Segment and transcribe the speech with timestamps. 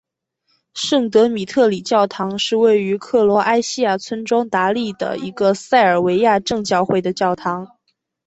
[0.73, 7.67] 圣德米特里教堂是位于克罗埃西亚村庄达利的一个塞尔维亚正教会的教堂。